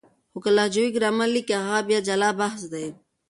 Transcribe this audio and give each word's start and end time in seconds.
خو 0.31 0.37
که 0.43 0.51
لهجوي 0.57 0.87
ګرامر 0.95 1.29
ليکي 1.35 1.55
هغه 1.61 1.79
بیا 1.87 1.99
جلا 2.07 2.29
بحث 2.39 2.61
دی. 2.73 2.87